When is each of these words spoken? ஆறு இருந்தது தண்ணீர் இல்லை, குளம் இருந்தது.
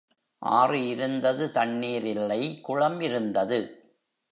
ஆறு 0.41 0.87
இருந்தது 0.87 1.51
தண்ணீர் 1.51 2.05
இல்லை, 2.05 2.59
குளம் 2.61 2.99
இருந்தது. 3.01 3.59